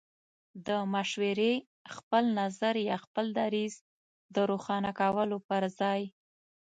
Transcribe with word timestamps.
د 0.67 0.69
مشورې، 0.93 1.53
خپل 1.95 2.23
نظر 2.39 2.73
يا 2.89 2.97
خپل 3.05 3.25
دريځ 3.39 3.73
د 4.35 4.37
روښانه 4.49 4.91
کولو 4.99 5.37
پر 5.49 5.63
ځای 5.79 6.01